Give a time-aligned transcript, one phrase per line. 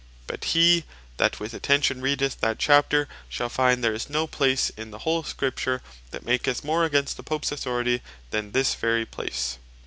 [0.25, 0.85] But he
[1.17, 5.21] that with attention readeth that chapter, shall find there is no place in the whole
[5.23, 8.01] Scripture, that maketh more against the Popes Authority,
[8.31, 9.59] than this very place.